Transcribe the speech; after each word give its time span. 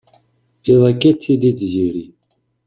Iḍ-agi 0.71 1.07
ad 1.09 1.17
tili 1.21 1.51
tziri. 1.59 2.05